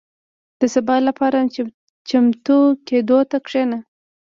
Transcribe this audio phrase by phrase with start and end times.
[0.59, 1.37] •د سبا لپاره
[2.09, 3.77] چمتو کېدو ته کښېنه.